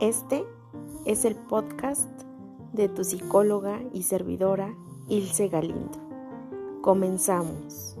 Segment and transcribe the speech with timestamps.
[0.00, 0.44] Este
[1.06, 2.10] es el podcast
[2.74, 4.76] de tu psicóloga y servidora
[5.08, 5.98] Ilse Galindo.
[6.82, 7.96] Comenzamos.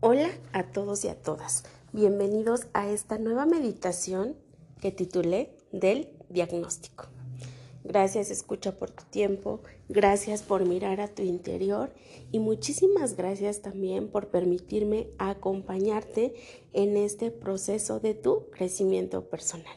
[0.00, 1.64] Hola a todos y a todas.
[1.92, 4.34] Bienvenidos a esta nueva meditación
[4.80, 7.08] que titulé del diagnóstico.
[7.84, 9.60] Gracias escucha por tu tiempo,
[9.90, 11.92] gracias por mirar a tu interior
[12.32, 16.34] y muchísimas gracias también por permitirme acompañarte
[16.72, 19.76] en este proceso de tu crecimiento personal.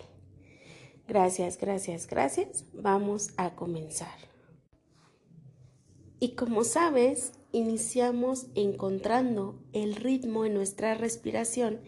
[1.05, 2.63] Gracias, gracias, gracias.
[2.73, 4.17] Vamos a comenzar.
[6.19, 11.81] Y como sabes, iniciamos encontrando el ritmo en nuestra respiración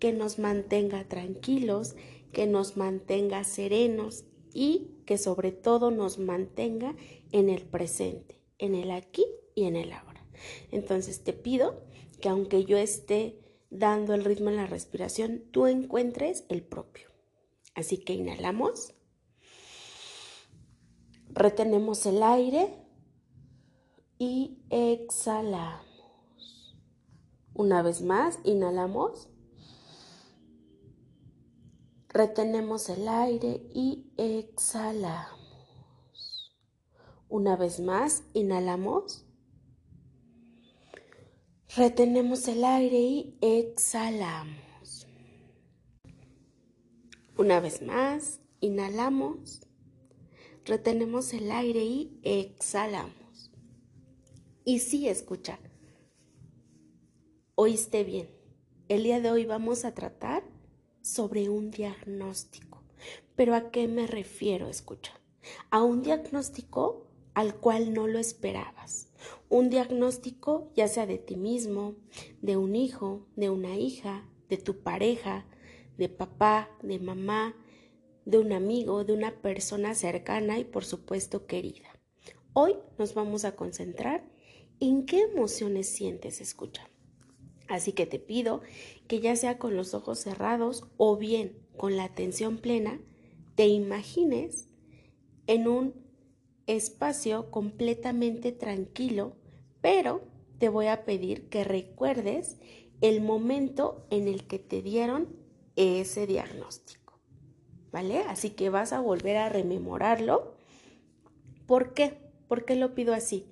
[0.00, 1.94] que nos mantenga tranquilos,
[2.32, 6.94] que nos mantenga serenos y que sobre todo nos mantenga
[7.32, 10.24] en el presente, en el aquí y en el ahora.
[10.70, 11.82] Entonces te pido
[12.20, 17.08] que aunque yo esté dando el ritmo en la respiración, tú encuentres el propio.
[17.74, 18.94] Así que inhalamos,
[21.30, 22.72] retenemos el aire
[24.16, 25.88] y exhalamos.
[27.52, 29.28] Una vez más, inhalamos
[32.12, 35.38] Retenemos el aire y exhalamos.
[37.28, 39.24] Una vez más, inhalamos.
[41.76, 45.06] Retenemos el aire y exhalamos.
[47.38, 49.60] Una vez más, inhalamos.
[50.64, 53.52] Retenemos el aire y exhalamos.
[54.64, 55.60] Y sí, escucha.
[57.54, 58.28] Oíste bien.
[58.88, 60.42] El día de hoy vamos a tratar
[61.02, 62.82] sobre un diagnóstico.
[63.36, 64.68] ¿Pero a qué me refiero?
[64.68, 65.12] Escucha.
[65.70, 69.08] A un diagnóstico al cual no lo esperabas.
[69.48, 71.94] Un diagnóstico ya sea de ti mismo,
[72.42, 75.46] de un hijo, de una hija, de tu pareja,
[75.96, 77.54] de papá, de mamá,
[78.24, 81.88] de un amigo, de una persona cercana y por supuesto querida.
[82.52, 84.28] Hoy nos vamos a concentrar
[84.80, 86.88] en qué emociones sientes, escucha.
[87.68, 88.62] Así que te pido
[89.10, 93.00] que ya sea con los ojos cerrados o bien con la atención plena,
[93.56, 94.68] te imagines
[95.48, 95.94] en un
[96.68, 99.34] espacio completamente tranquilo,
[99.80, 100.22] pero
[100.58, 102.56] te voy a pedir que recuerdes
[103.00, 105.34] el momento en el que te dieron
[105.74, 107.18] ese diagnóstico.
[107.90, 108.20] ¿Vale?
[108.28, 110.54] Así que vas a volver a rememorarlo.
[111.66, 112.16] ¿Por qué?
[112.46, 113.44] ¿Por qué lo pido así?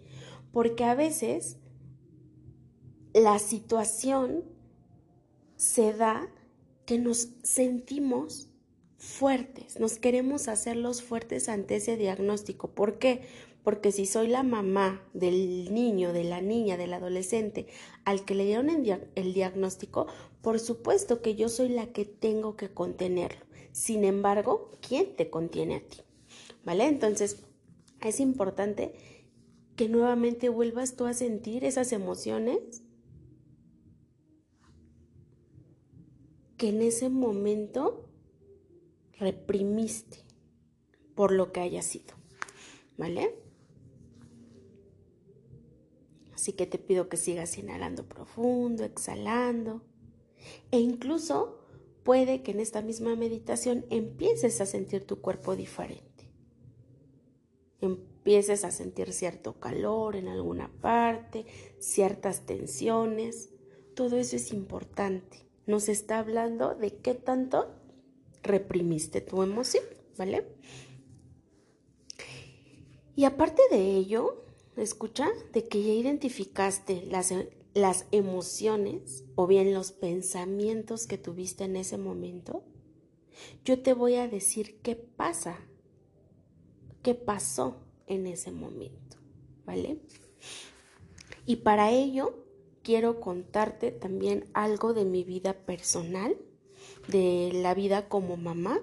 [0.52, 1.58] Porque a veces
[3.12, 4.56] la situación
[5.58, 6.30] se da
[6.86, 8.48] que nos sentimos
[8.96, 12.69] fuertes, nos queremos hacerlos fuertes ante ese diagnóstico.
[12.69, 13.22] ¿Por qué?
[13.64, 17.66] Porque si soy la mamá del niño, de la niña, del adolescente
[18.04, 20.06] al que le dieron el, diagnóstico,
[20.41, 23.44] por supuesto que yo soy la que tengo que contenerlo.
[23.72, 25.98] Sin embargo, ¿quién te contiene a ti?
[26.64, 26.86] ¿Vale?
[26.86, 27.44] Entonces,
[28.00, 28.94] es importante
[29.74, 32.82] que nuevamente vuelvas tú a sentir esas emociones
[36.58, 38.04] que en ese momento
[39.19, 40.19] reprimiste
[41.14, 42.14] por lo que haya sido.
[42.98, 43.36] ¿Vale?
[46.34, 49.82] Así que te pido que sigas inhalando profundo, exhalando.
[50.72, 51.60] E incluso
[52.02, 56.32] puede que en esta misma meditación empieces a sentir tu cuerpo diferente.
[57.80, 61.47] Empieces a sentir cierto calor en alguna parte,
[61.78, 63.50] ciertas tensiones.
[63.94, 67.68] Todo eso es importante nos está hablando de qué tanto
[68.42, 69.84] reprimiste tu emoción,
[70.16, 70.46] ¿vale?
[73.14, 74.46] Y aparte de ello,
[74.78, 77.34] escucha, de que ya identificaste las,
[77.74, 82.64] las emociones o bien los pensamientos que tuviste en ese momento,
[83.62, 85.58] yo te voy a decir qué pasa,
[87.02, 89.18] qué pasó en ese momento,
[89.66, 90.00] ¿vale?
[91.44, 92.47] Y para ello
[92.83, 96.36] quiero contarte también algo de mi vida personal,
[97.09, 98.80] de la vida como mamá,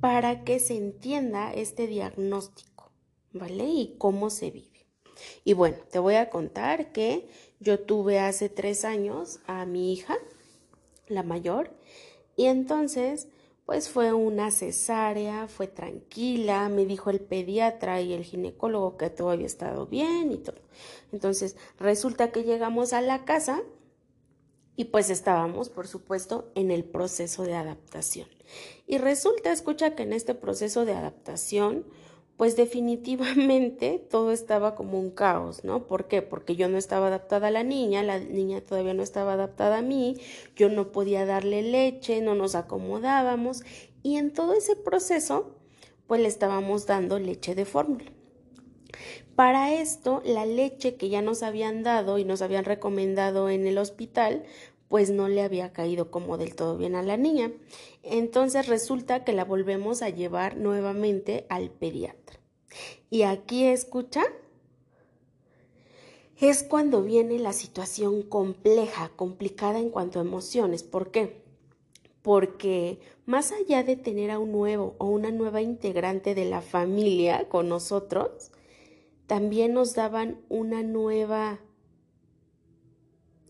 [0.00, 2.92] para que se entienda este diagnóstico,
[3.32, 3.64] ¿vale?
[3.64, 4.86] Y cómo se vive.
[5.44, 7.28] Y bueno, te voy a contar que
[7.60, 10.16] yo tuve hace tres años a mi hija,
[11.08, 11.70] la mayor,
[12.36, 13.28] y entonces
[13.66, 19.30] pues fue una cesárea, fue tranquila, me dijo el pediatra y el ginecólogo que todo
[19.30, 20.60] había estado bien y todo.
[21.12, 23.60] Entonces, resulta que llegamos a la casa
[24.76, 28.28] y pues estábamos, por supuesto, en el proceso de adaptación.
[28.86, 31.84] Y resulta, escucha que en este proceso de adaptación,
[32.36, 35.86] pues definitivamente todo estaba como un caos, ¿no?
[35.86, 36.22] ¿Por qué?
[36.22, 39.82] Porque yo no estaba adaptada a la niña, la niña todavía no estaba adaptada a
[39.82, 40.18] mí,
[40.54, 43.62] yo no podía darle leche, no nos acomodábamos
[44.02, 45.56] y en todo ese proceso
[46.06, 48.12] pues le estábamos dando leche de fórmula.
[49.34, 53.76] Para esto, la leche que ya nos habían dado y nos habían recomendado en el
[53.76, 54.44] hospital,
[54.88, 57.52] pues no le había caído como del todo bien a la niña.
[58.02, 62.38] Entonces resulta que la volvemos a llevar nuevamente al pediatra.
[63.10, 64.22] Y aquí escucha,
[66.38, 70.82] es cuando viene la situación compleja, complicada en cuanto a emociones.
[70.82, 71.42] ¿Por qué?
[72.22, 77.48] Porque más allá de tener a un nuevo o una nueva integrante de la familia
[77.48, 78.50] con nosotros,
[79.26, 81.60] también nos daban una nueva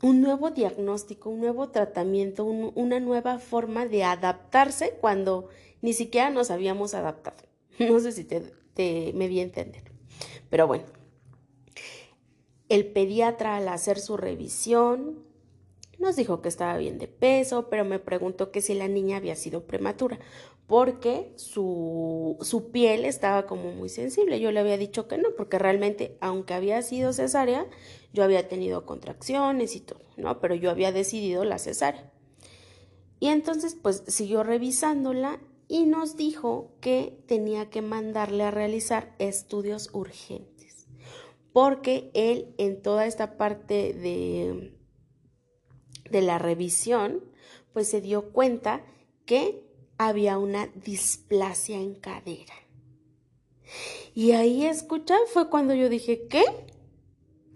[0.03, 5.49] un nuevo diagnóstico, un nuevo tratamiento, una nueva forma de adaptarse cuando
[5.83, 7.45] ni siquiera nos habíamos adaptado.
[7.79, 9.83] No sé si te, me di a entender.
[10.49, 10.85] Pero bueno,
[12.69, 15.25] el pediatra al hacer su revisión
[15.99, 19.37] nos dijo que estaba bien de peso, pero me preguntó que si la niña había
[19.37, 20.19] sido prematura
[20.67, 24.41] porque su, su, piel estaba como muy sensible.
[24.41, 27.67] Yo le había dicho que no, porque realmente, aunque había sido cesárea,
[28.17, 30.41] yo había tenido contracciones y todo, ¿no?
[30.41, 32.11] Pero yo había decidido la cesárea.
[33.21, 39.91] Y entonces, pues siguió revisándola y nos dijo que tenía que mandarle a realizar estudios
[39.93, 40.87] urgentes,
[41.53, 44.75] porque él en toda esta parte de,
[46.11, 47.23] de la revisión,
[47.75, 48.83] pues se dio cuenta
[49.27, 49.63] que
[49.99, 52.55] había una displasia en cadera.
[54.15, 56.45] Y ahí escucha, fue cuando yo dije, ¿qué?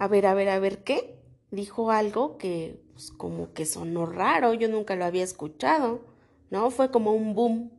[0.00, 1.14] A ver, a ver, a ver, ¿qué?
[1.50, 6.00] Dijo algo que pues, como que sonó raro, yo nunca lo había escuchado,
[6.49, 6.70] ¿no?
[6.70, 7.70] Fue como un boom,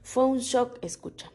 [0.00, 1.32] fue un shock, escucha.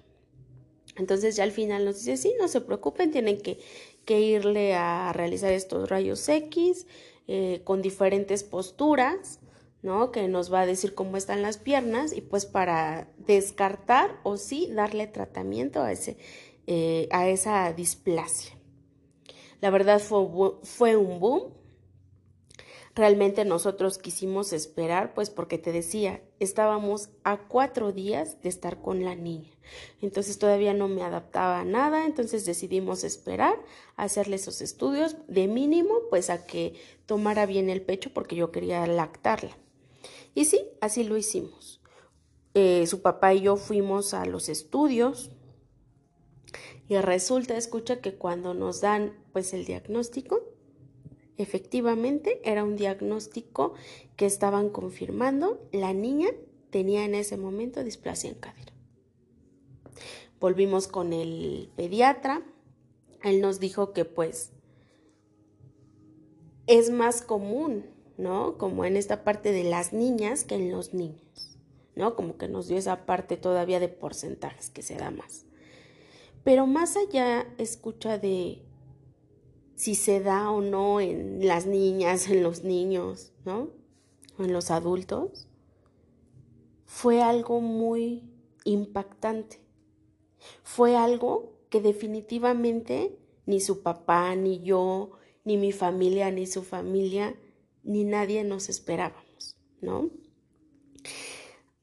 [0.95, 3.59] Entonces ya al final nos dice, sí, no se preocupen, tienen que,
[4.05, 6.87] que irle a realizar estos rayos X
[7.27, 9.41] eh, con diferentes posturas,
[9.81, 10.13] ¿no?
[10.13, 14.69] Que nos va a decir cómo están las piernas y pues para descartar o sí
[14.71, 16.15] darle tratamiento a, ese,
[16.65, 18.58] eh, a esa displasia.
[19.61, 20.25] La verdad fue,
[20.63, 21.53] fue un boom.
[22.95, 29.05] Realmente nosotros quisimos esperar, pues porque te decía, estábamos a cuatro días de estar con
[29.05, 29.51] la niña.
[30.01, 33.55] Entonces todavía no me adaptaba a nada, entonces decidimos esperar,
[33.95, 36.73] hacerle esos estudios de mínimo, pues a que
[37.05, 39.55] tomara bien el pecho porque yo quería lactarla.
[40.35, 41.81] Y sí, así lo hicimos.
[42.55, 45.31] Eh, su papá y yo fuimos a los estudios
[46.87, 50.41] y resulta, escucha que cuando nos dan pues el diagnóstico,
[51.37, 53.73] efectivamente era un diagnóstico
[54.15, 56.29] que estaban confirmando, la niña
[56.69, 58.73] tenía en ese momento displasia en cadera.
[60.39, 62.43] Volvimos con el pediatra,
[63.23, 64.51] él nos dijo que pues
[66.67, 67.85] es más común
[68.19, 68.57] ¿no?
[68.57, 71.57] Como en esta parte de las niñas que en los niños,
[71.95, 72.15] ¿no?
[72.17, 75.45] Como que nos dio esa parte todavía de porcentajes que se da más.
[76.43, 78.61] Pero más allá, escucha de
[79.79, 83.69] si se da o no en las niñas, en los niños, ¿no?
[84.37, 85.47] O en los adultos,
[86.83, 88.29] fue algo muy
[88.65, 89.61] impactante.
[90.63, 95.11] Fue algo que definitivamente ni su papá, ni yo,
[95.45, 97.37] ni mi familia, ni su familia
[97.83, 100.09] ni nadie nos esperábamos, ¿no?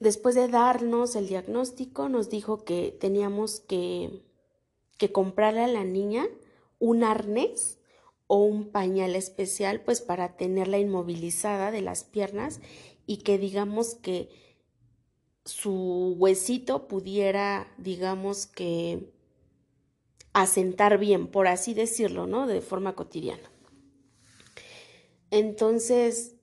[0.00, 4.22] Después de darnos el diagnóstico, nos dijo que teníamos que,
[4.98, 6.26] que comprarle a la niña
[6.78, 7.78] un arnés
[8.26, 12.60] o un pañal especial, pues para tenerla inmovilizada de las piernas
[13.06, 14.30] y que digamos que
[15.44, 19.12] su huesito pudiera, digamos que,
[20.36, 22.46] asentar bien, por así decirlo, ¿no?
[22.46, 23.50] De forma cotidiana.
[25.30, 26.34] Entonces,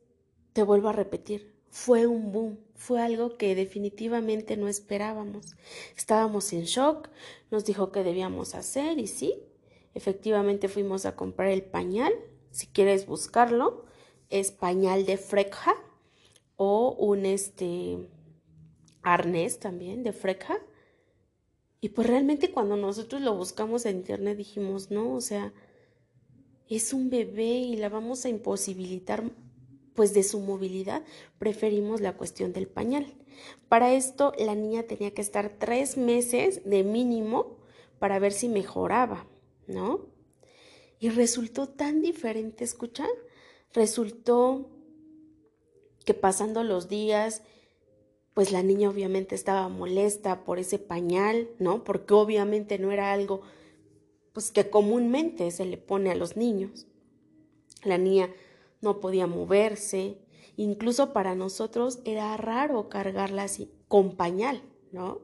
[0.53, 5.55] te vuelvo a repetir, fue un boom, fue algo que definitivamente no esperábamos.
[5.95, 7.09] Estábamos en shock,
[7.51, 9.43] nos dijo que debíamos hacer y sí,
[9.93, 12.13] efectivamente fuimos a comprar el pañal,
[12.51, 13.85] si quieres buscarlo,
[14.29, 15.73] es pañal de freja
[16.55, 18.09] o un este
[19.01, 20.57] arnés también de freja.
[21.81, 25.53] Y pues realmente cuando nosotros lo buscamos en internet dijimos, no, o sea,
[26.69, 29.23] es un bebé y la vamos a imposibilitar
[29.93, 31.03] pues de su movilidad,
[31.37, 33.13] preferimos la cuestión del pañal.
[33.69, 37.57] Para esto la niña tenía que estar tres meses de mínimo
[37.99, 39.27] para ver si mejoraba,
[39.67, 40.07] ¿no?
[40.99, 43.07] Y resultó tan diferente, escucha,
[43.73, 44.69] resultó
[46.05, 47.41] que pasando los días
[48.33, 51.83] pues la niña obviamente estaba molesta por ese pañal, ¿no?
[51.83, 53.41] Porque obviamente no era algo
[54.33, 56.87] pues que comúnmente se le pone a los niños.
[57.83, 58.33] La niña
[58.81, 60.17] no podía moverse,
[60.57, 65.21] incluso para nosotros era raro cargarla así con pañal, ¿no?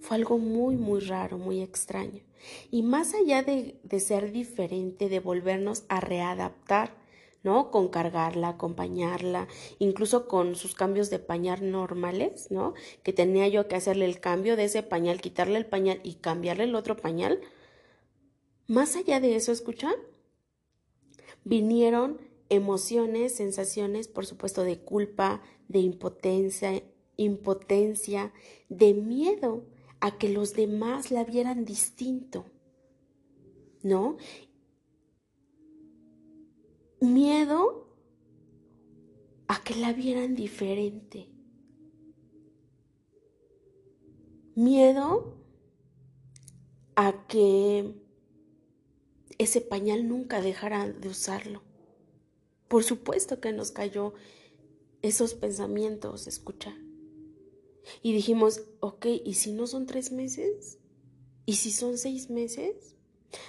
[0.00, 2.22] Fue algo muy, muy raro, muy extraño.
[2.70, 7.00] Y más allá de, de ser diferente, de volvernos a readaptar,
[7.42, 7.70] ¿no?
[7.70, 12.74] Con cargarla, acompañarla, incluso con sus cambios de pañal normales, ¿no?
[13.02, 16.64] Que tenía yo que hacerle el cambio de ese pañal, quitarle el pañal y cambiarle
[16.64, 17.40] el otro pañal.
[18.66, 19.94] Más allá de eso, ¿escuchan?
[21.44, 22.20] Vinieron
[22.50, 26.82] emociones, sensaciones, por supuesto, de culpa, de impotencia,
[27.16, 28.32] impotencia,
[28.68, 29.64] de miedo
[30.00, 32.46] a que los demás la vieran distinto,
[33.82, 34.16] ¿no?
[37.00, 37.88] miedo
[39.48, 41.28] a que la vieran diferente.
[44.54, 45.36] Miedo
[46.94, 47.94] a que
[49.38, 51.62] ese pañal nunca dejara de usarlo.
[52.68, 54.12] Por supuesto que nos cayó
[55.02, 56.76] esos pensamientos, escucha.
[58.02, 60.78] Y dijimos, ok, ¿y si no son tres meses?
[61.46, 62.96] ¿Y si son seis meses?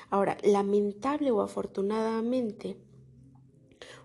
[0.10, 2.78] Ahora, lamentable o afortunadamente,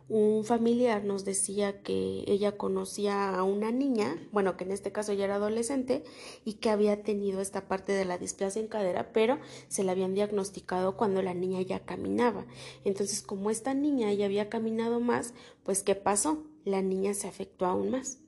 [0.09, 5.13] un familiar nos decía que ella conocía a una niña, bueno, que en este caso
[5.13, 6.05] ya era adolescente,
[6.45, 10.15] y que había tenido esta parte de la displasia en cadera, pero se la habían
[10.15, 12.47] diagnosticado cuando la niña ya caminaba.
[12.85, 16.45] Entonces, como esta niña ya había caminado más, pues ¿qué pasó?
[16.65, 18.21] La niña se afectó aún más.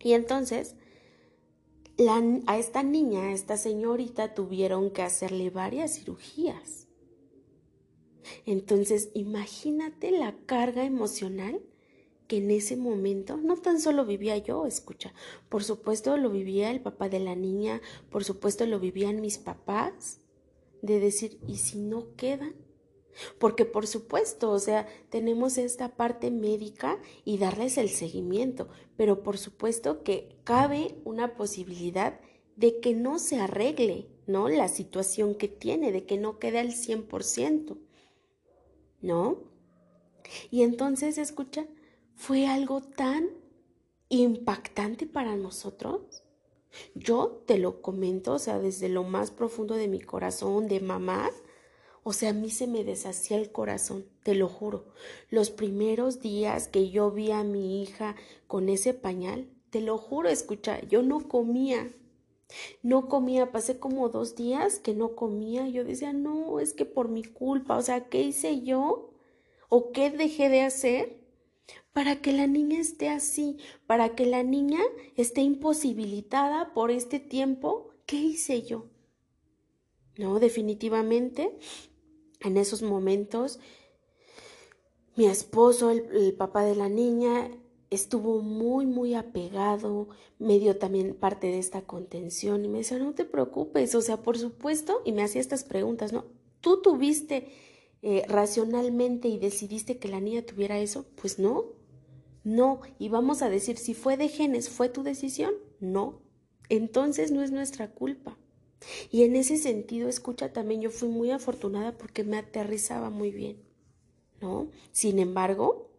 [0.00, 0.74] Y entonces,
[2.46, 6.86] a esta niña, a esta señorita, tuvieron que hacerle varias cirugías
[8.44, 11.60] entonces, imagínate la carga emocional
[12.28, 15.14] que en ese momento no tan solo vivía yo, escucha,
[15.48, 20.20] por supuesto lo vivía el papá de la niña, por supuesto lo vivían mis papás,
[20.82, 22.54] de decir, ¿y si no quedan?
[23.38, 29.38] Porque por supuesto, o sea, tenemos esta parte médica y darles el seguimiento, pero por
[29.38, 32.20] supuesto que cabe una posibilidad
[32.56, 34.48] de que no se arregle, ¿no?
[34.48, 37.78] La situación que tiene, de que no quede al 100%.
[39.06, 39.38] ¿no?
[40.50, 41.66] Y entonces, escucha,
[42.14, 43.30] fue algo tan
[44.08, 46.24] impactante para nosotros.
[46.94, 51.30] Yo te lo comento, o sea, desde lo más profundo de mi corazón, de mamá,
[52.08, 54.84] o sea, a mí se me deshacía el corazón, te lo juro.
[55.28, 58.14] Los primeros días que yo vi a mi hija
[58.46, 61.90] con ese pañal, te lo juro, escucha, yo no comía,
[62.84, 65.66] no comía, pasé como dos días que no comía.
[65.66, 69.10] Yo decía, no, es que por mi culpa, o sea, ¿qué hice yo?
[69.68, 71.18] ¿O qué dejé de hacer
[71.92, 73.58] para que la niña esté así?
[73.88, 74.78] Para que la niña
[75.16, 77.90] esté imposibilitada por este tiempo.
[78.06, 78.86] ¿Qué hice yo?
[80.16, 81.58] No, definitivamente,
[82.40, 83.58] en esos momentos,
[85.16, 87.50] mi esposo, el, papá de la niña,
[87.90, 93.14] estuvo muy, muy apegado, me dio también parte de esta contención y me decía, no
[93.14, 96.26] te preocupes, o sea, por supuesto, y me hacía estas preguntas, ¿no?
[96.60, 97.48] ¿Tú tuviste
[98.02, 101.06] eh, racionalmente y decidiste que la niña tuviera eso?
[101.20, 101.76] Pues no,
[102.44, 105.54] no, y vamos a decir, si fue de genes, ¿fue tu decisión?
[105.80, 106.20] No,
[106.68, 108.38] entonces no es nuestra culpa.
[109.10, 113.62] Y en ese sentido, escucha, también yo fui muy afortunada porque me aterrizaba muy bien,
[114.40, 114.70] ¿no?
[114.92, 115.90] Sin embargo,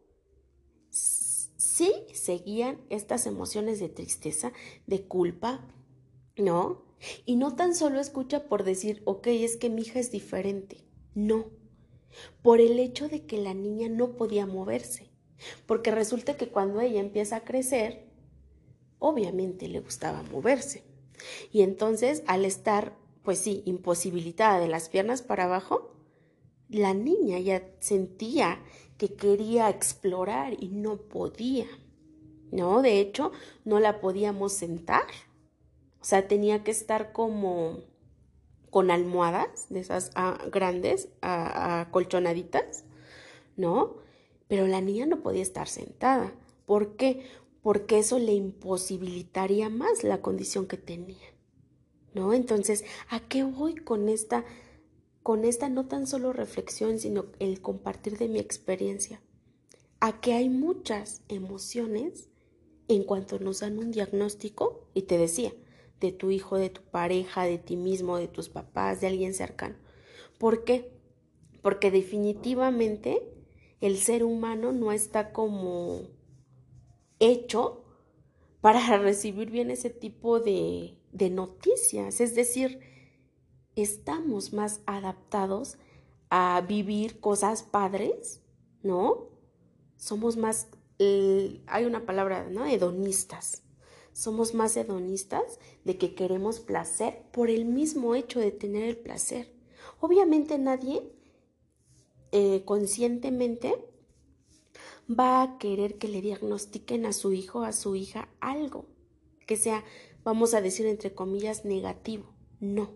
[0.89, 4.51] sí seguían estas emociones de tristeza,
[4.85, 5.67] de culpa,
[6.37, 6.85] ¿no?
[7.25, 11.45] Y no tan solo escucha por decir, ok, es que mi hija es diferente, no,
[12.41, 15.11] por el hecho de que la niña no podía moverse,
[15.65, 18.07] porque resulta que cuando ella empieza a crecer,
[18.99, 20.86] obviamente le gustaba moverse.
[21.51, 25.93] Y entonces, al estar, pues sí, imposibilitada de las piernas para abajo,
[26.69, 28.59] la niña ya sentía
[28.97, 31.67] que quería explorar y no podía.
[32.51, 33.31] No, de hecho,
[33.65, 35.05] no la podíamos sentar.
[36.01, 37.83] O sea, tenía que estar como
[38.69, 42.85] con almohadas de esas ah, grandes, acolchonaditas,
[43.55, 43.97] ¿no?
[44.47, 46.33] Pero la niña no podía estar sentada.
[46.65, 47.25] ¿Por qué?
[47.61, 51.33] Porque eso le imposibilitaría más la condición que tenía.
[52.13, 52.33] ¿No?
[52.33, 54.45] Entonces, ¿a qué voy con esta
[55.27, 59.21] con esta no tan solo reflexión, sino el compartir de mi experiencia,
[59.99, 62.29] a que hay muchas emociones
[62.87, 65.51] en cuanto nos dan un diagnóstico, y te decía,
[65.99, 69.75] de tu hijo, de tu pareja, de ti mismo, de tus papás, de alguien cercano.
[70.37, 70.93] ¿Por qué?
[71.61, 73.21] Porque definitivamente
[73.81, 76.03] el ser humano no está como
[77.19, 77.83] hecho
[78.61, 82.21] para recibir bien ese tipo de, de noticias.
[82.21, 82.79] Es decir,
[83.75, 85.77] estamos más adaptados
[86.29, 88.41] a vivir cosas padres,
[88.83, 89.29] ¿no?
[89.95, 90.69] Somos más,
[90.99, 92.65] hay una palabra, ¿no?
[92.65, 93.63] Hedonistas.
[94.13, 99.53] Somos más hedonistas de que queremos placer por el mismo hecho de tener el placer.
[99.99, 101.03] Obviamente nadie
[102.31, 103.75] eh, conscientemente
[105.07, 108.85] va a querer que le diagnostiquen a su hijo o a su hija algo
[109.47, 109.83] que sea,
[110.23, 112.25] vamos a decir entre comillas, negativo.
[112.59, 112.91] No,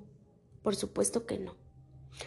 [0.61, 1.55] por supuesto que no.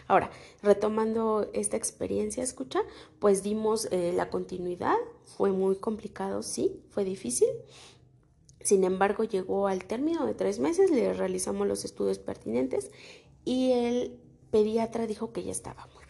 [0.08, 0.30] Ahora,
[0.62, 2.80] retomando esta experiencia, escucha,
[3.20, 4.96] pues dimos eh, la continuidad,
[5.36, 7.48] fue muy complicado, sí, fue difícil.
[8.60, 12.90] Sin embargo, llegó al término de tres meses, le realizamos los estudios pertinentes
[13.44, 14.18] y el
[14.50, 16.03] pediatra dijo que ya bien.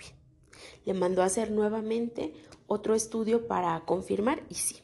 [0.85, 2.33] Le mandó a hacer nuevamente
[2.67, 4.77] otro estudio para confirmar y sí.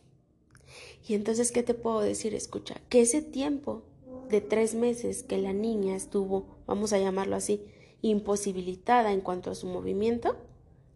[1.07, 2.35] Y entonces, ¿qué te puedo decir?
[2.35, 3.83] Escucha, que ese tiempo
[4.29, 7.65] de tres meses que la niña estuvo, vamos a llamarlo así,
[8.03, 10.37] imposibilitada en cuanto a su movimiento,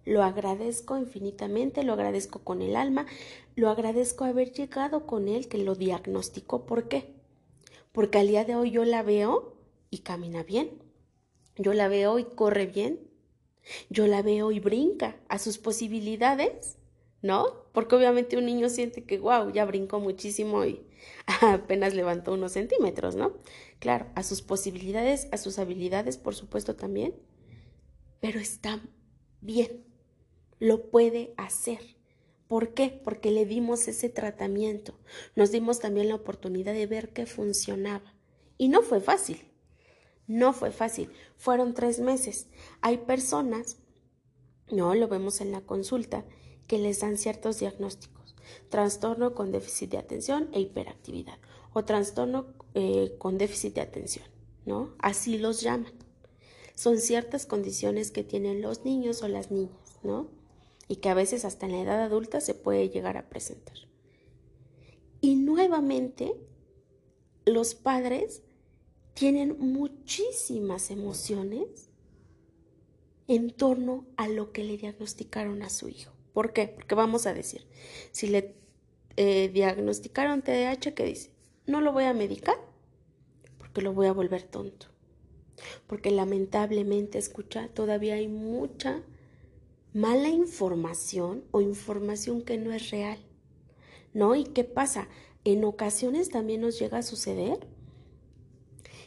[0.05, 3.07] lo agradezco infinitamente, lo agradezco con el alma,
[3.57, 6.67] lo agradezco haber llegado con él que lo diagnosticó.
[6.67, 7.15] ¿Por qué?
[7.93, 9.55] Porque al día de hoy yo la veo
[9.91, 10.83] y camina bien.
[11.57, 13.01] Yo la veo y corre bien.
[13.91, 16.79] Yo la veo y brinca a sus posibilidades,
[17.23, 17.65] ¿no?
[17.73, 20.87] Porque obviamente un niño siente que, wow, ya brincó muchísimo y
[21.41, 23.39] apenas levantó unos centímetros, ¿no?
[23.79, 27.15] Claro, a sus posibilidades, a sus habilidades, por supuesto también,
[28.21, 28.81] pero está
[29.41, 29.85] bien,
[30.59, 31.81] lo puede hacer.
[32.49, 33.01] ¿Por qué?
[33.03, 34.99] Porque le dimos ese tratamiento,
[35.35, 38.15] nos dimos también la oportunidad de ver que funcionaba.
[38.59, 39.43] Y no fue fácil,
[40.27, 42.49] no fue fácil, fueron tres meses.
[42.81, 43.77] Hay personas,
[44.71, 46.25] no lo vemos en la consulta,
[46.67, 48.35] que les dan ciertos diagnósticos,
[48.71, 51.39] trastorno con déficit de atención e hiperactividad
[51.73, 54.27] o trastorno eh, con déficit de atención,
[54.65, 54.95] ¿no?
[54.99, 55.93] Así los llaman.
[56.75, 60.29] Son ciertas condiciones que tienen los niños o las niñas, ¿no?
[60.89, 63.77] Y que a veces hasta en la edad adulta se puede llegar a presentar.
[65.21, 66.35] Y nuevamente,
[67.45, 68.43] los padres
[69.15, 71.91] tienen muchísimas emociones
[73.29, 76.13] en torno a lo que le diagnosticaron a su hijo.
[76.33, 76.69] ¿Por qué?
[76.69, 77.67] Porque vamos a decir,
[78.11, 78.57] si le
[79.17, 81.31] eh, diagnosticaron TDAH, ¿qué dice?
[81.67, 82.57] No lo voy a medicar
[83.59, 84.89] porque lo voy a volver tonto.
[85.87, 89.03] Porque lamentablemente, escucha, todavía hay mucha
[89.93, 93.19] mala información o información que no es real.
[94.13, 94.35] ¿No?
[94.35, 95.09] ¿Y qué pasa?
[95.45, 97.67] En ocasiones también nos llega a suceder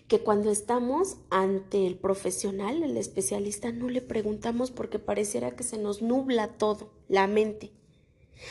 [0.08, 5.78] que cuando estamos ante el profesional, el especialista, no le preguntamos porque pareciera que se
[5.78, 7.72] nos nubla todo, la mente.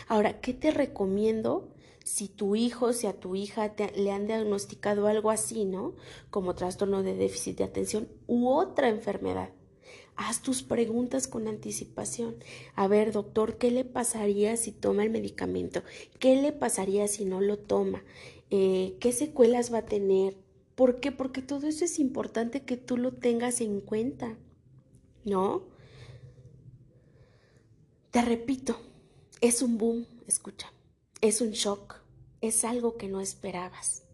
[0.06, 1.68] Ahora, ¿qué te recomiendo
[2.04, 5.94] si tu hijo, si a tu hija le han diagnosticado algo así, ¿no?
[6.30, 9.50] Como trastorno de déficit de atención u otra enfermedad?
[10.14, 12.36] Haz tus preguntas con anticipación.
[12.74, 15.82] A ver, doctor, ¿qué le pasaría si toma el medicamento?
[16.18, 18.02] ¿Qué le pasaría si no lo toma?
[18.50, 20.45] Eh, ¿Qué secuelas va a tener?
[20.76, 21.10] ¿Por qué?
[21.10, 24.36] Porque todo eso es importante que tú lo tengas en cuenta,
[25.24, 25.64] ¿no?
[28.10, 28.76] Te repito,
[29.40, 30.70] es un boom, escucha,
[31.22, 31.96] es un shock,
[32.42, 34.04] es algo que no esperabas.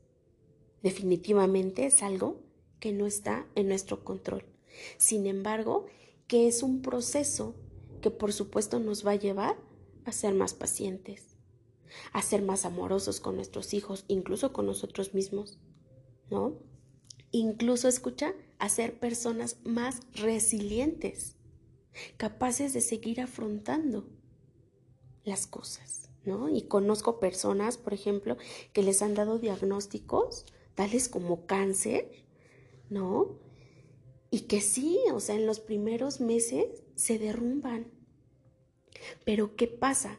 [0.85, 2.41] Definitivamente es algo
[2.79, 4.45] que no está en nuestro control.
[4.99, 5.87] Sin embargo,
[6.29, 7.57] que es un proceso
[8.01, 9.57] que por supuesto nos va a llevar
[10.05, 11.37] a ser más pacientes,
[12.13, 15.59] a ser más amorosos con nuestros hijos, incluso con nosotros mismos
[16.33, 16.55] ¿no?
[17.31, 21.37] Incluso escucha a ser personas más resilientes,
[22.17, 24.09] capaces de seguir afrontando
[25.25, 26.49] las cosas, ¿no?
[26.49, 28.39] Y conozco personas, por ejemplo,
[28.73, 32.11] que les han dado diagnósticos tales como cáncer,
[32.89, 33.39] ¿no?
[34.31, 37.93] Y que sí, o sea, en los primeros meses se derrumban.
[39.27, 40.19] Pero ¿qué pasa?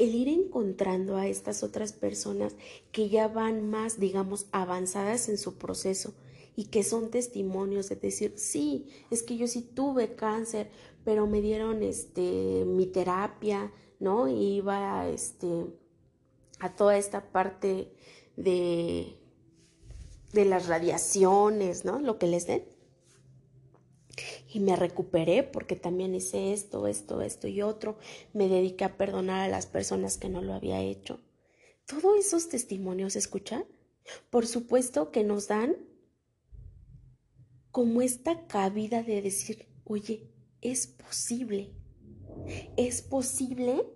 [0.00, 2.56] El ir encontrando a estas otras personas
[2.90, 6.14] que ya van más, digamos, avanzadas en su proceso
[6.56, 10.70] y que son testimonios de decir, sí, es que yo sí tuve cáncer,
[11.04, 14.26] pero me dieron este mi terapia, ¿no?
[14.26, 15.66] Y iba este
[16.58, 17.92] a toda esta parte
[18.36, 19.16] de
[20.32, 21.98] de las radiaciones, ¿no?
[22.00, 22.64] Lo que les den
[24.52, 27.96] y me recuperé porque también hice esto, esto, esto y otro.
[28.32, 31.20] Me dediqué a perdonar a las personas que no lo había hecho.
[31.86, 33.64] Todos esos testimonios, ¿escucha?
[34.30, 35.76] Por supuesto que nos dan
[37.70, 40.28] como esta cabida de decir, oye,
[40.60, 41.72] es posible,
[42.76, 43.86] es posible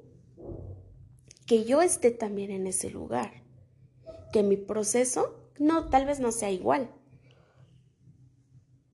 [1.47, 3.43] que yo esté también en ese lugar,
[4.33, 6.91] que mi proceso no, tal vez no sea igual,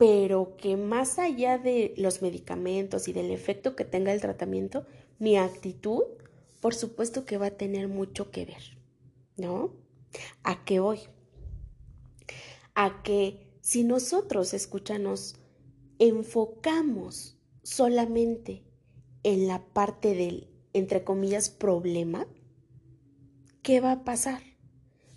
[0.00, 4.86] pero que más allá de los medicamentos y del efecto que tenga el tratamiento,
[5.18, 6.04] mi actitud,
[6.62, 8.78] por supuesto que va a tener mucho que ver,
[9.36, 9.74] ¿no?
[10.42, 11.00] ¿A qué voy?
[12.74, 15.36] A que si nosotros, escúchanos,
[15.98, 18.64] enfocamos solamente
[19.22, 22.26] en la parte del, entre comillas, problema,
[23.60, 24.40] ¿qué va a pasar?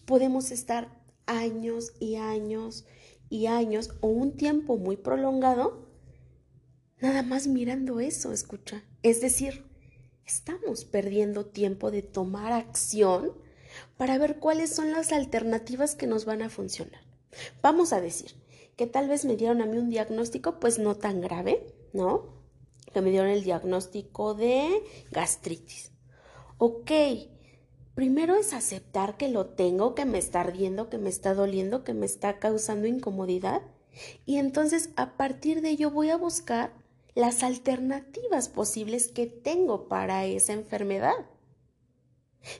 [0.03, 2.83] Podemos estar años y años
[3.29, 5.83] y años o un tiempo muy prolongado
[7.03, 8.81] nada más mirando eso, escucha.
[9.03, 9.65] Es decir,
[10.25, 13.33] estamos perdiendo tiempo de tomar acción
[13.97, 17.01] para ver cuáles son las alternativas que nos van a funcionar.
[17.61, 18.35] Vamos a decir
[18.77, 22.41] que tal vez me dieron a mí un diagnóstico pues no tan grave, ¿no?
[22.93, 24.69] Que me dieron el diagnóstico de
[25.11, 25.91] gastritis.
[26.57, 26.91] Ok,
[27.95, 31.93] Primero es aceptar que lo tengo, que me está ardiendo, que me está doliendo, que
[31.93, 33.61] me está causando incomodidad.
[34.25, 36.73] Y entonces a partir de ello voy a buscar
[37.13, 41.13] las alternativas posibles que tengo para esa enfermedad.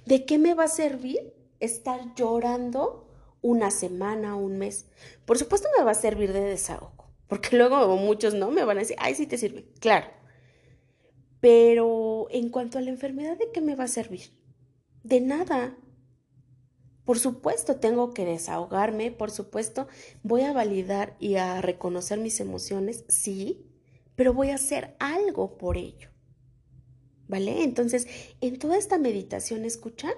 [0.06, 3.08] ¿De qué me va a servir estar llorando
[3.42, 4.86] una semana, un mes?
[5.26, 8.82] Por supuesto me va a servir de desahogo, porque luego muchos no me van a
[8.82, 10.08] decir, ay, sí te sirve, claro.
[11.42, 14.43] Pero en cuanto a la enfermedad, ¿de qué me va a servir?
[15.04, 15.78] De nada.
[17.06, 19.88] Por supuesto, tengo que desahogarme, por supuesto,
[20.24, 23.68] voy a validar y a reconocer mis emociones, sí,
[24.16, 26.10] pero voy a hacer algo por ello.
[27.28, 27.64] ¿Vale?
[27.64, 28.08] Entonces,
[28.40, 30.14] en toda esta meditación, escucha,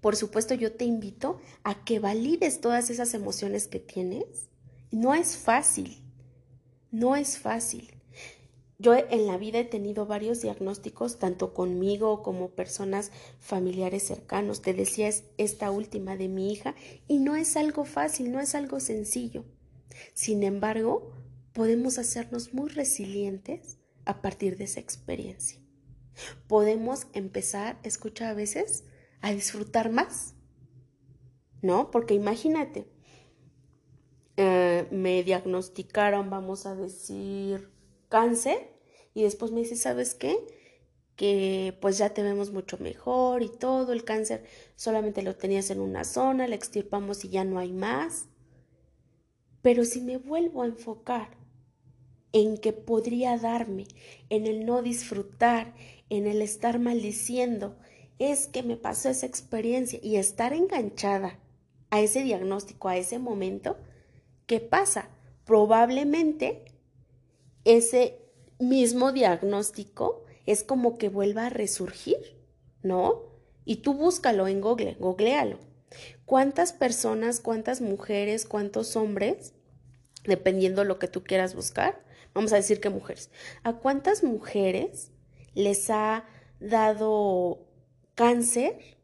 [0.00, 4.50] por supuesto, yo te invito a que valides todas esas emociones que tienes.
[4.90, 6.02] No es fácil,
[6.90, 7.93] no es fácil.
[8.78, 14.62] Yo en la vida he tenido varios diagnósticos, tanto conmigo como personas familiares cercanos.
[14.62, 16.74] Te decía es esta última de mi hija
[17.06, 19.44] y no es algo fácil, no es algo sencillo.
[20.12, 21.12] Sin embargo,
[21.52, 25.60] podemos hacernos muy resilientes a partir de esa experiencia.
[26.48, 28.84] Podemos empezar, escucha a veces,
[29.20, 30.34] a disfrutar más.
[31.62, 31.90] ¿No?
[31.90, 32.86] Porque imagínate,
[34.36, 37.73] eh, me diagnosticaron, vamos a decir,
[38.14, 38.70] cáncer
[39.12, 40.38] y después me dice, ¿sabes qué?
[41.16, 44.44] Que pues ya te vemos mucho mejor y todo, el cáncer
[44.76, 48.28] solamente lo tenías en una zona, le extirpamos y ya no hay más.
[49.62, 51.36] Pero si me vuelvo a enfocar
[52.30, 53.88] en que podría darme,
[54.30, 55.74] en el no disfrutar,
[56.08, 57.76] en el estar maldiciendo,
[58.20, 61.40] es que me pasó esa experiencia y estar enganchada
[61.90, 63.76] a ese diagnóstico, a ese momento,
[64.46, 65.10] ¿qué pasa?
[65.44, 66.73] Probablemente
[67.64, 68.18] ese
[68.58, 72.38] mismo diagnóstico es como que vuelva a resurgir,
[72.82, 73.22] ¿no?
[73.64, 75.58] Y tú búscalo en Google, googlealo.
[76.26, 79.54] ¿Cuántas personas, cuántas mujeres, cuántos hombres,
[80.24, 83.30] dependiendo lo que tú quieras buscar, vamos a decir que mujeres,
[83.62, 85.12] ¿a cuántas mujeres
[85.54, 86.24] les ha
[86.60, 87.66] dado
[88.14, 88.98] cáncer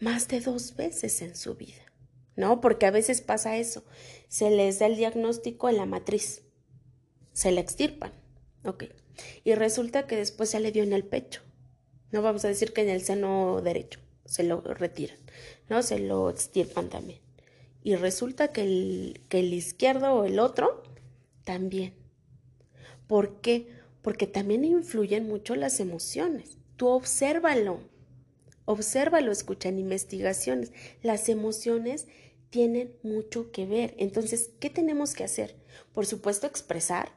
[0.00, 1.82] más de dos veces en su vida?
[2.36, 2.60] ¿No?
[2.60, 3.84] Porque a veces pasa eso,
[4.28, 6.42] se les da el diagnóstico en la matriz
[7.32, 8.12] se la extirpan.
[8.64, 8.84] Ok.
[9.44, 11.42] Y resulta que después se le dio en el pecho.
[12.10, 14.00] No vamos a decir que en el seno derecho.
[14.24, 15.18] Se lo retiran.
[15.68, 15.82] ¿No?
[15.82, 17.20] Se lo extirpan también.
[17.82, 20.82] Y resulta que el, que el izquierdo o el otro
[21.44, 21.94] también.
[23.06, 23.68] ¿Por qué?
[24.02, 26.58] Porque también influyen mucho las emociones.
[26.76, 27.80] Tú obsérvalo.
[28.66, 30.72] Obsérvalo, escucha en investigaciones.
[31.02, 32.06] Las emociones
[32.50, 33.94] tienen mucho que ver.
[33.98, 35.56] Entonces, ¿qué tenemos que hacer?
[35.92, 37.12] Por supuesto, expresar,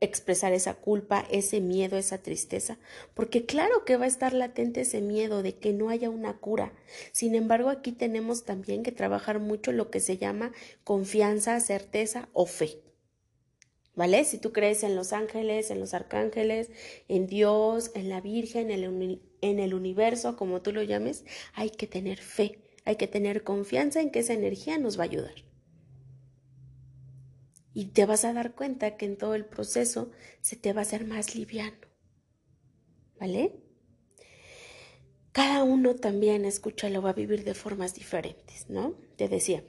[0.00, 2.78] expresar esa culpa, ese miedo, esa tristeza,
[3.14, 6.72] porque claro que va a estar latente ese miedo de que no haya una cura.
[7.12, 10.52] Sin embargo, aquí tenemos también que trabajar mucho lo que se llama
[10.82, 12.82] confianza, certeza o fe.
[13.94, 14.24] ¿Vale?
[14.24, 16.70] Si tú crees en los ángeles, en los arcángeles,
[17.08, 22.18] en Dios, en la Virgen, en el, universo, como tú lo llames, hay que tener
[22.18, 25.49] fe, hay que tener confianza en que esa energía nos va a ayudar
[27.72, 30.82] y te vas a dar cuenta que en todo el proceso se te va a
[30.82, 31.76] hacer más liviano.
[33.18, 33.60] ¿Vale?
[35.32, 38.94] Cada uno también, escúchalo, va a vivir de formas diferentes, ¿no?
[39.16, 39.62] Te decía,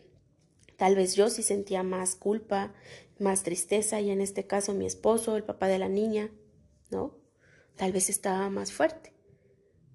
[0.77, 2.73] tal vez yo sí sentía más culpa,
[3.19, 6.31] más tristeza y en este caso mi esposo, el papá de la niña,
[6.89, 7.19] ¿no?
[7.75, 9.13] Tal vez estaba más fuerte.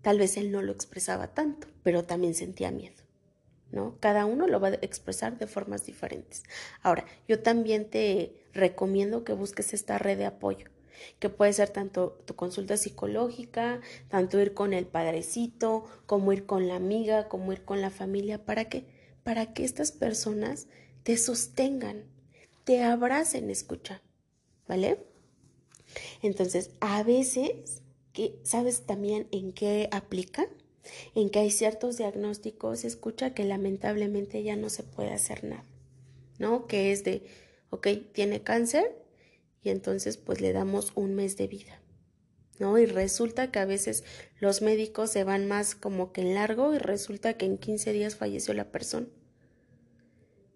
[0.03, 3.06] Tal vez él no lo expresaba tanto, pero también sentía miedo.
[3.71, 3.97] ¿No?
[4.01, 6.43] Cada uno lo va a expresar de formas diferentes.
[6.83, 10.69] Ahora, yo también te recomiendo que busques esta red de apoyo.
[11.19, 16.69] que puede ser tanto tu consulta psicológica, tanto ir con el padrecito, como ir con
[16.69, 18.87] la amiga, como ir con la familia, ¿para qué?
[19.23, 20.69] Para que estas personas
[21.03, 22.05] te sostengan,
[22.65, 24.03] te abracen, escucha,
[24.69, 24.99] ¿vale?
[26.23, 27.83] Entonces, a veces,
[28.43, 30.47] ¿sabes también en qué aplica?
[31.15, 35.65] En que hay ciertos diagnósticos, escucha que lamentablemente ya no se puede hacer nada,
[36.39, 36.67] ¿no?
[36.67, 37.25] Que es de,
[37.71, 39.07] ok, tiene cáncer,
[39.63, 41.83] y entonces pues le damos un mes de vida.
[42.59, 42.79] ¿No?
[42.79, 44.03] Y resulta que a veces
[44.39, 48.17] los médicos se van más como que en largo y resulta que en 15 días
[48.17, 49.09] falleció la persona.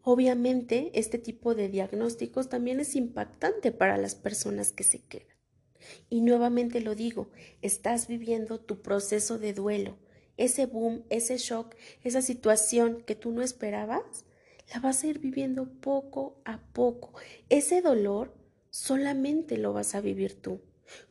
[0.02, 5.36] Obviamente, este tipo de diagnósticos también es impactante para las personas que se quedan.
[6.08, 7.30] Y nuevamente lo digo,
[7.62, 9.98] estás viviendo tu proceso de duelo,
[10.40, 14.24] ese boom, ese shock, esa situación que tú no esperabas,
[14.72, 17.12] la vas a ir viviendo poco a poco.
[17.50, 18.34] Ese dolor
[18.70, 20.62] solamente lo vas a vivir tú,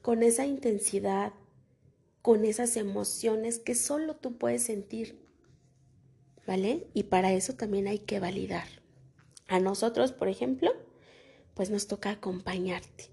[0.01, 1.33] con esa intensidad,
[2.23, 5.23] con esas emociones que solo tú puedes sentir.
[6.47, 6.87] ¿Vale?
[6.95, 8.67] Y para eso también hay que validar.
[9.47, 10.71] A nosotros, por ejemplo,
[11.53, 13.11] pues nos toca acompañarte.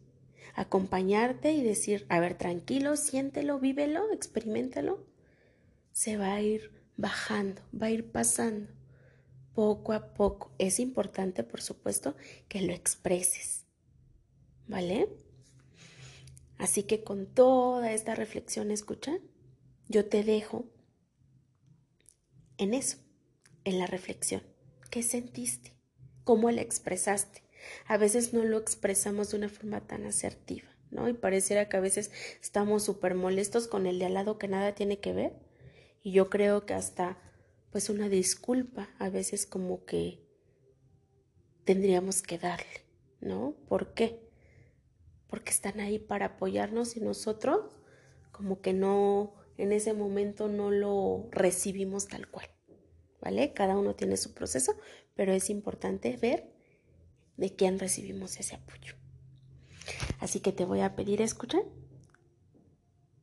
[0.55, 5.16] Acompañarte y decir, a ver, tranquilo, siéntelo, vívelo, experimentalo.
[5.97, 8.69] Se va a ir bajando, va a ir pasando
[9.55, 10.53] poco a poco.
[10.59, 12.17] Es importante, por supuesto,
[12.49, 13.67] que lo expreses
[14.67, 15.09] ¿vale?
[16.59, 19.19] Así que con toda esta reflexión, escucha,
[19.89, 20.67] yo te dejo
[22.59, 22.99] en eso,
[23.65, 24.43] en la reflexión.
[24.91, 25.75] ¿Qué sentiste?
[26.25, 27.43] ¿Cómo la expresaste?
[27.87, 31.09] A veces no lo expresamos de una forma tan asertiva, ¿no?
[31.09, 34.75] Y pareciera que a veces estamos súper molestos con el de al lado que nada
[34.75, 35.46] tiene que ver.
[36.07, 37.19] Y yo creo que hasta,
[37.73, 40.23] pues, una disculpa a veces como que
[41.65, 42.85] tendríamos que darle,
[43.21, 43.57] ¿no?
[43.67, 44.27] ¿Por qué?
[45.29, 47.81] porque están ahí para apoyarnos y nosotros
[48.33, 52.49] como que no, en ese momento no lo recibimos tal cual,
[53.21, 53.53] ¿vale?
[53.53, 54.75] Cada uno tiene su proceso,
[55.15, 56.53] pero es importante ver
[57.37, 58.95] de quién recibimos ese apoyo.
[60.21, 61.59] Así que te voy a pedir, escucha,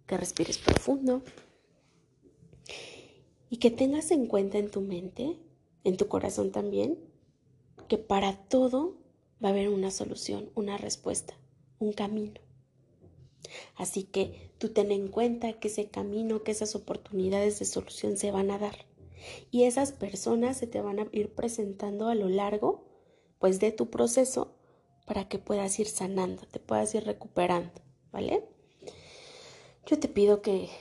[0.07, 1.23] que respires profundo
[3.53, 5.37] y que tengas en cuenta en tu mente,
[5.83, 6.97] en tu corazón también,
[7.87, 8.97] que para todo
[9.43, 11.35] va a haber una solución, una respuesta
[11.77, 12.41] un camino.
[13.75, 18.31] Así que tú ten en cuenta que ese camino, que esas oportunidades de solución se
[18.31, 18.87] van a dar.
[19.51, 22.85] Y esas personas se te van a ir presentando a lo largo,
[23.37, 24.55] pues, de tu proceso
[25.05, 28.49] para que puedas ir sanando, te puedas ir recuperando, ¿vale?
[29.85, 30.71] Yo te pido que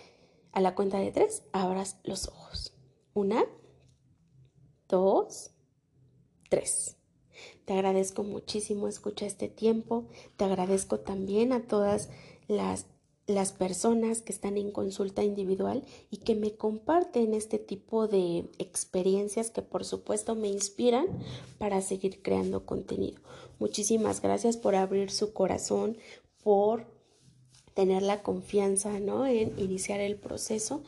[0.53, 2.73] a la cuenta de tres abras los ojos.
[3.15, 3.45] Una,
[4.89, 5.51] dos,
[6.49, 6.97] tres.
[7.65, 10.07] Te agradezco muchísimo, escucha este tiempo.
[10.37, 12.11] Te agradezco también a todas
[12.49, 12.87] las,
[13.27, 19.51] las personas que están en consulta individual y que me comparten este tipo de experiencias
[19.51, 21.07] que por supuesto me inspiran
[21.59, 23.21] para seguir creando contenido.
[23.59, 25.97] Muchísimas gracias por abrir su corazón,
[26.43, 26.92] por
[27.75, 29.27] tener la confianza ¿no?
[29.27, 30.83] en iniciar el proceso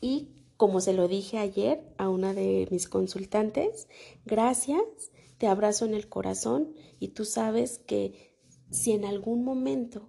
[0.00, 3.88] y como se lo dije ayer a una de mis consultantes,
[4.24, 4.82] gracias
[5.38, 8.36] te abrazo en el corazón y tú sabes que
[8.70, 10.08] si en algún momento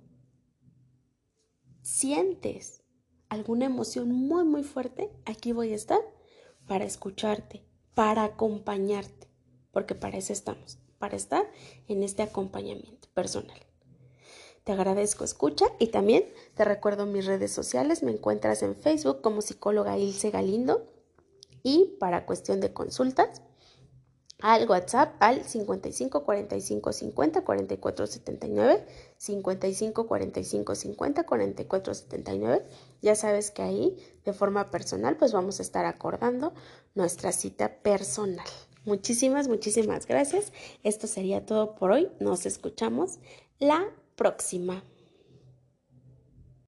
[1.82, 2.84] sientes
[3.30, 6.00] alguna emoción muy muy fuerte, aquí voy a estar
[6.68, 9.28] para escucharte, para acompañarte,
[9.72, 11.50] porque para eso estamos, para estar
[11.88, 13.60] en este acompañamiento personal.
[14.64, 16.24] Te agradezco escucha y también
[16.56, 20.88] te recuerdo mis redes sociales, me encuentras en Facebook como psicóloga Ilse Galindo.
[21.64, 23.42] Y para cuestión de consultas
[24.44, 28.86] al WhatsApp al 55 45 50 44 79
[29.18, 32.66] 55 45 50 44 79
[33.02, 36.54] ya sabes que ahí de forma personal pues vamos a estar acordando
[36.94, 38.46] nuestra cita personal.
[38.86, 40.52] Muchísimas muchísimas gracias.
[40.84, 42.12] Esto sería todo por hoy.
[42.20, 43.20] Nos escuchamos
[43.60, 43.82] la
[44.16, 44.84] próxima